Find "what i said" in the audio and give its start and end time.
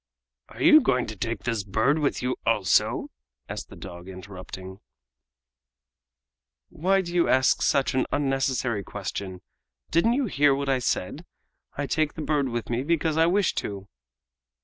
10.55-11.23